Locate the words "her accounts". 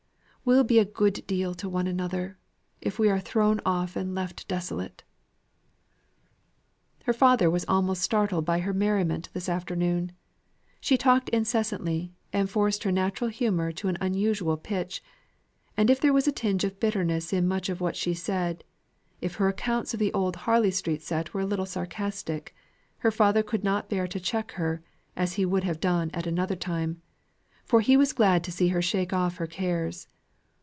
19.35-19.93